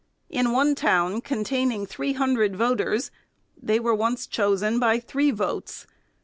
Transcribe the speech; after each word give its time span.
In 0.31 0.51
one 0.51 0.73
town, 0.73 1.21
con 1.21 1.43
taining 1.43 1.87
three 1.87 2.13
hundred 2.13 2.55
voters, 2.55 3.11
they 3.55 3.79
were 3.79 3.93
once 3.93 4.25
chosen 4.25 4.79
by 4.79 4.99
three 4.99 5.29
votes. 5.29 5.85